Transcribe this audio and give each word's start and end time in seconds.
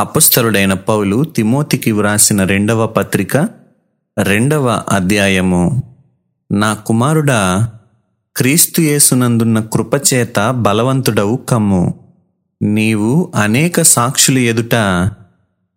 అపస్థరుడైన 0.00 0.74
పౌలు 0.74 1.24
తిమోతికి 1.24 1.92
వ్రాసిన 1.92 2.44
రెండవ 2.44 2.86
పత్రిక 2.86 3.36
రెండవ 4.22 4.82
అధ్యాయము. 4.92 5.82
నా 6.52 6.74
కుమారుడా 6.74 7.70
క్రీస్తుయేసునందున్న 8.36 9.60
కృపచేత 9.60 10.50
బలవంతుడవు 10.50 11.36
కమ్ము. 11.36 11.94
నీవు 12.62 13.32
అనేక 13.36 13.82
సాక్షులు 13.82 14.38
ఎదుట 14.38 14.74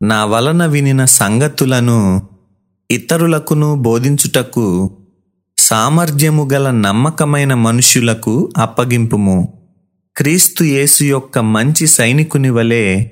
నా 0.03 0.25
వలన 0.25 0.65
వినిన 0.65 1.05
సంగతులను 1.05 2.27
ఇతరులకును 2.91 3.75
బోధించుటకు 3.75 4.97
సామర్థ్యము 5.57 6.49
గల 6.53 6.71
నమ్మకమైన 6.71 7.53
మనుష్యులకు 7.53 8.49
అప్పగింపుము. 8.57 9.53
క్రీస్తు 10.17 10.63
యేసు 10.63 11.03
యొక్క 11.03 11.39
మంచి 11.39 11.87
సైనికుని 11.87 12.49
వలె 12.49 13.05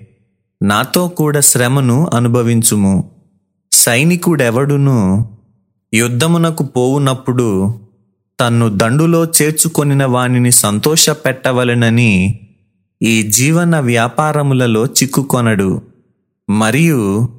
నాతో 0.61 1.07
కూడా 1.07 1.39
శ్రమను 1.39 2.07
అనుభవించుము. 2.13 3.11
సైనికుడెవడును 3.71 5.29
యుద్ధమునకు 5.93 6.63
పోవునప్పుడు 6.63 7.79
తన్ను 8.39 8.69
దండులో 8.69 9.25
చేర్చుకొనిన 9.25 10.05
వానిని 10.05 10.51
సంతోషపెట్టవలెనని 10.51 12.39
ఈ 13.01 13.23
జీవన 13.23 13.79
వ్యాపారములలో 13.79 14.85
చిక్కుకొనడు. 14.85 15.81
మరియు 16.49 17.29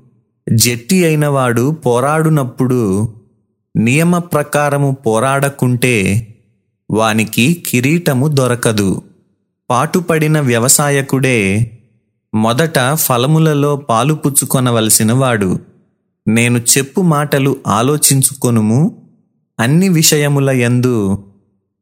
జట్టి 0.53 1.05
అయినవాడు 1.05 1.71
పోరాడునప్పుడు 1.71 3.15
నియమ 3.77 4.19
ప్రకారము 4.19 4.91
పోరాడకుంటే 5.07 6.27
వానికి 6.91 7.63
కిరీటము 7.67 8.29
దొరకదు. 8.29 9.03
పాటుపడిన 9.71 10.41
వ్యవసాయకుడే 10.41 11.71
మొదట 12.35 12.93
ఫలములలో 12.95 13.77
పాలు 13.77 14.15
పుచ్చుకొనవలసిన 14.15 15.13
వాడు. 15.13 15.59
నేను 16.29 16.59
చెప్పు 16.59 17.01
మాటలు 17.01 17.57
ఆలోచించుకొనుము. 17.67 19.09
అన్ని 19.61 19.89
విషయముల 19.89 20.51
యందు 20.51 21.25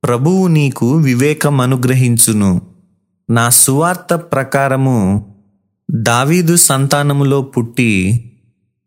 ప్రభువు 0.04 0.46
నీకు 0.46 0.96
వివేకం 0.96 1.60
అనుగ్రహించును. 1.60 2.60
నా 3.30 3.48
సువార్త 3.48 4.14
ప్రకారము 4.14 5.26
దావీదు 5.90 6.56
సంతానములో 6.56 7.42
పుట్టి 7.42 8.24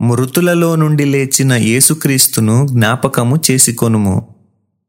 మృతులలో 0.02 0.76
నుండి 0.76 1.06
లేచిన 1.06 1.54
యేసుక్రీస్తును 1.54 2.68
జ్ఞాపకము 2.68 3.40
చేసుకొనుము. 3.52 4.28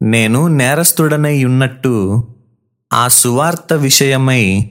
నేను 0.02 0.48
నేరస్తుడనై 0.48 1.44
ఉన్నట్టు 1.44 2.24
ఆ 2.92 3.08
సువార్త 3.08 3.72
విషయమై 3.72 4.70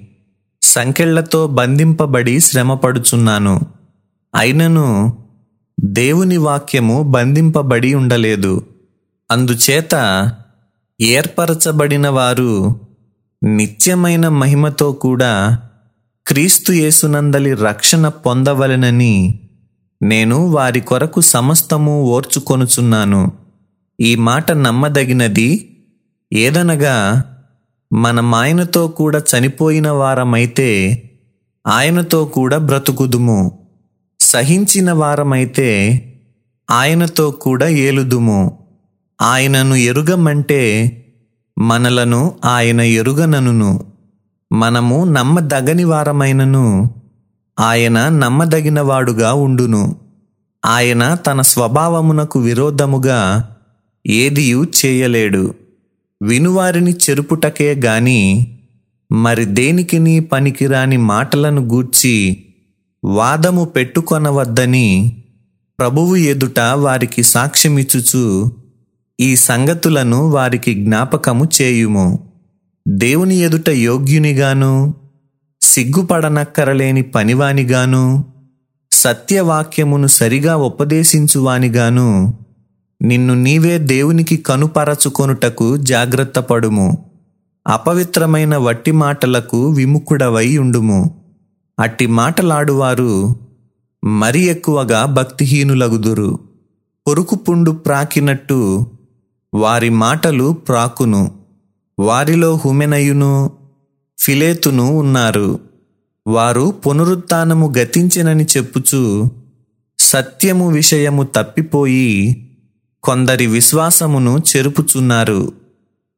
సంకెళ్ళతో 0.73 1.47
బంధింపబడి 1.47 2.39
శ్రమపడుచున్నాను. 2.39 3.61
అయినను 4.35 5.17
దేవుని 5.79 6.38
వాక్యము 6.38 7.03
బంధింపబడి 7.03 7.93
ఉండలేదు. 7.93 8.66
అందుచేత 9.31 9.95
ఏర్పరచబడిన 11.01 12.09
వారు 12.09 12.79
నిత్యమైన 13.44 14.27
మహిమతో 14.27 14.91
కూడా 14.91 15.59
క్రీస్తు 16.27 16.71
యేసునందలి 16.71 17.53
రక్షణ 17.53 18.07
పొందవలెనని 18.07 19.39
నేను 20.03 20.47
వారి 20.47 20.81
కొరకు 20.81 21.21
సమస్తము 21.21 22.03
ఓర్చుకొనుచున్నాను. 22.03 23.31
ఈ 23.99 24.16
మాట 24.16 24.51
నమ్మదగినది 24.51 25.77
ఏదనగా 26.33 27.23
మనం 27.94 28.36
ఆయనతో 28.36 28.88
కూడా 28.88 29.19
చనిపోయిన 29.19 29.89
వారమైతే 29.89 31.03
ఆయనతో 31.67 32.25
కూడా 32.25 32.58
బ్రతుకుదుము. 32.58 33.59
సహించిన 34.19 34.91
వారమైతే 34.91 36.02
ఆయనతో 36.72 37.31
కూడా 37.31 37.67
ఏలుదుము. 37.67 38.59
ఆయనను 39.22 39.75
ఎరుగమంటే 39.75 41.00
మనలను 41.57 42.34
ఆయన 42.45 42.81
ఎరుగననును. 42.81 43.85
మనము 44.51 45.06
నమ్మదగని 45.06 45.84
వారమైనను. 45.84 46.94
ఆయన 47.59 48.09
నమ్మదగినవాడుగా 48.09 49.34
ఉండును. 49.34 49.96
ఆయన 50.66 51.13
తన 51.13 51.41
స్వభావమునకు 51.41 52.40
విరోధముగా 52.40 53.50
ఏదియూ 54.07 54.63
చేయలేడు. 54.63 55.62
వినువారిని 56.23 56.94
చెరుపుటకే 56.94 57.75
గాని 57.75 58.19
మరి 59.11 59.45
దేనికిని 59.45 60.19
పనికిరాని 60.19 60.97
మాటలను 60.97 61.61
గూర్చి 61.61 62.44
వాదము 63.03 63.66
పెట్టుకొనవద్దని 63.66 64.88
ప్రభువు 65.79 66.16
ఎదుట 66.16 66.59
వారికి 66.59 67.23
సాక్ష్యమిచ్చుచు 67.23 68.51
ఈ 69.19 69.35
సంగతులను 69.35 70.29
వారికి 70.29 70.73
జ్ఞాపకము 70.73 71.50
చేయుము. 71.61 72.07
దేవుని 72.88 73.35
ఎదుట 73.38 73.69
యోగ్యునిగాను 73.69 74.94
సిగ్గుపడనక్కరలేని 75.61 77.01
పనివానిగాను 77.01 78.25
సత్యవాక్యమును 78.91 80.07
సరిగా 80.07 80.55
ఉపదేశించువానిగాను 80.55 82.09
నిన్ను 83.03 83.34
నీవే 83.34 83.78
దేవునికి 83.78 84.38
కనుపరచుకొనుటకు 84.38 85.78
జాగ్రత్త 85.78 86.40
పడుము. 86.40 87.06
అపవిత్రమైన 87.68 88.58
వట్టి 88.58 88.91
మాటలకు 88.91 89.69
విముఖుడవై 89.69 90.58
ఉండుము. 90.58 91.24
అట్టి 91.80 92.08
మాటలాడువారు 92.08 93.36
మరి 94.03 94.40
ఎక్కువగా 94.40 95.06
భక్తిహీనులగుదురు. 95.06 96.40
పొరుకుపుండు 97.08 97.72
ప్రాకినట్టు 97.72 98.88
వారి 99.53 99.90
మాటలు 99.90 100.52
ప్రాకును. 100.53 101.31
వారిలో 102.00 102.56
హుమెనయును 102.66 103.52
ఫిలేతును 104.20 104.97
ఉన్నారు. 104.97 105.59
వారు 106.28 106.74
పునరుత్నము 106.88 107.74
గతించినని 107.78 108.44
చెప్పుచు 108.44 109.30
సత్యము 110.00 110.72
విషయము 110.72 111.24
తప్పిపోయి 111.24 112.40
కొందరి 113.03 113.47
విశ్వాసమును 113.47 114.38
చెరుపుచున్నారు. 114.38 115.52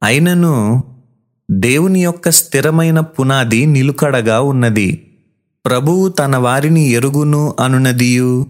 అయినను 0.03 0.83
దేవుని 1.51 2.03
యొక్క 2.03 2.29
స్థిరమైన 2.29 2.99
పునాది 2.99 3.65
నిలుకడగా 3.65 4.41
ఉన్నది. 4.41 5.11
ప్రభువు 5.65 6.09
తన 6.09 6.37
వారిని 6.37 6.89
ఎరుగును 6.89 7.55
అనునదియు. 7.59 8.45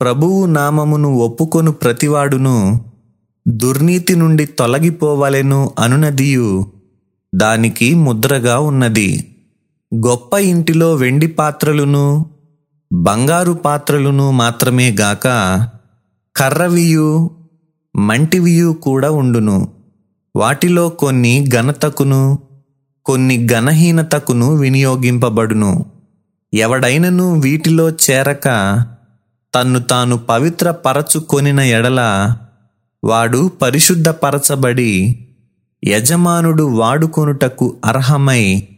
ప్రభువు 0.00 0.46
నామమును 0.46 1.08
ఒప్పుకొను 1.08 1.72
ప్రతివాడును. 1.72 2.84
దుర్నీతి 3.48 4.16
నుండి 4.16 4.44
తొలగిపోవలెను 4.44 5.70
అనునదియు. 5.78 6.66
దానికి 7.34 7.94
ముద్రగా 7.94 8.58
ఉన్నది. 8.58 9.36
గొప్ప 9.94 10.34
ఇంటిలో 10.34 10.94
వెండి 10.94 11.26
పాత్రలును 11.26 12.26
బంగారు 12.92 13.52
పాత్రలును 13.52 14.30
మాత్రమే 14.30 14.96
గాక 15.00 15.26
కర్రవియు 16.36 17.30
మంటివియు 17.96 18.72
కూడా 18.72 19.10
ఉండును. 19.10 19.68
వాటిలో 20.36 20.88
కొన్ని 20.88 21.46
ఘనతకును 21.48 22.38
కొన్ని 23.04 23.46
ఘనహీనతకును 23.46 24.54
వినియోగింపబడును. 24.56 25.84
ఎవడైనను 26.54 27.40
వీటిలో 27.40 27.90
చేరక 27.90 28.48
తన్ను 29.54 29.78
తాను 29.78 30.18
పవిత్ర 30.18 30.70
పరచుకొనిన 30.70 31.60
ఎడల 31.60 32.00
వాడు 33.04 33.50
పరిశుద్ధపరచబడి 33.62 35.18
యజమానుడు 35.84 36.62
వాడుకొనుటకు 36.62 37.76
అర్హమై 37.84 38.68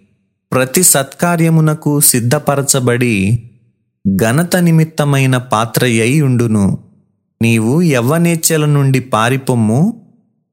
ప్రతి 0.53 0.83
సత్కార్యమునకు 0.83 2.01
సిద్ధపరచబడి 2.01 3.51
ఘనత 4.17 4.57
నిమిత్తమైన 4.57 5.37
పాత్రయ్యై 5.37 6.21
ఉండును. 6.21 6.79
నీవు 7.43 7.83
యవ్వనేచ్ఛల 7.83 8.65
నుండి 8.65 9.01
పారిపొమ్ము 9.01 10.07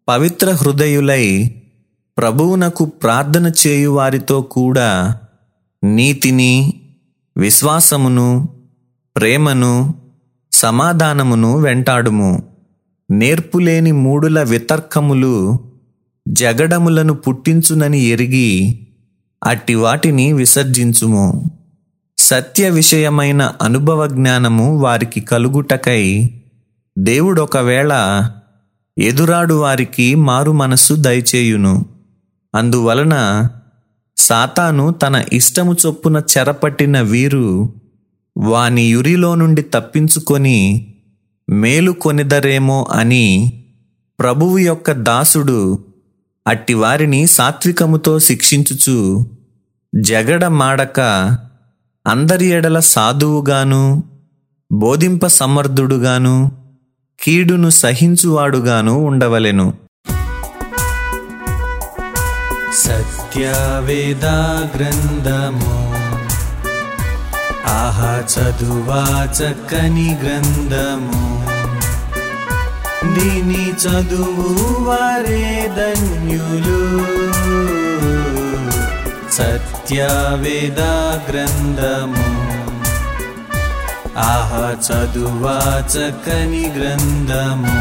పవిత్ర 0.07 0.51
హృదయులై 0.51 1.55
ప్రభువునకు 2.17 2.85
ప్రార్థన 2.85 3.51
చేయు 3.67 3.89
వారితో 3.89 4.41
కూడా 4.41 5.19
నీతిని 5.83 6.73
విశ్వాసమును 7.37 8.49
ప్రేమను 9.15 9.93
సమాధానమును 10.51 11.57
వెంటాడుము. 11.57 12.43
నేర్పులేని 13.11 13.91
మూడుల 13.91 14.43
వితర్కములు 14.43 15.59
జగడములను 16.27 17.13
పుట్టించునని 17.13 17.99
ఎరిగి 17.99 18.79
అట్టి 19.43 19.75
వాటిని 19.75 20.33
విసర్జించుము. 20.33 21.51
సత్య 22.17 22.69
విషయమైన 22.69 23.53
అనుభవ 23.61 24.07
జ్ఞానము 24.07 24.77
వారికి 24.77 25.21
కలుగుటకై 25.21 26.29
దేవుడొకవేళ 27.01 27.93
ఎదురాడు 28.97 29.53
వారికి 29.53 30.15
మారు 30.15 30.51
మనస్సు 30.51 30.93
దయచేయును. 30.93 31.85
అందువలన 32.55 33.47
సాతాను 34.17 34.91
తన 34.91 35.23
ఇష్టము 35.33 35.75
చొప్పున 35.85 36.21
చెరపట్టిన 36.31 37.01
వీరు 37.01 37.73
వాని 38.37 38.81
యురిలో 38.81 39.35
నుండి 39.35 39.61
తప్పించుకొని 39.61 40.87
మేలు 41.49 41.91
కొనిదరేమో 41.91 42.87
అని 42.91 43.53
ప్రభువు 44.19 44.57
యొక్క 44.57 44.91
దాసుడు 44.91 45.85
అట్టి 46.47 46.73
వారిని 46.73 47.27
సాత్వికముతో 47.27 48.19
శిక్షించుచు 48.19 49.25
జగడ 49.95 50.47
మాడక 50.47 50.99
అందరి 52.07 52.45
ఎడల 52.47 52.79
సాధువుగాను 52.79 54.03
బోధింప 54.71 55.27
సమర్థుడుగాను 55.27 56.51
కీడును 57.23 57.69
సహించువాడుగాను 57.69 58.99
ఉండవలెను. 58.99 59.73
సత్యవేద 62.75 64.25
గ్రంథము 64.77 65.93
ఆహా 67.67 68.23
చదువా 68.35 69.29
చక్కని 69.33 70.17
గ్రంథము. 70.23 71.45
దీని 73.13 73.71
చదువు 73.71 74.83
వారే 74.83 75.71
ధన్యులు. 75.77 77.01
సత్యవేద 79.31 80.79
గ్రంథము 81.31 82.50
ఆహా 84.26 84.64
చదువా 84.86 85.56
చక్కని 85.92 86.64
గ్రంథము 86.76 87.76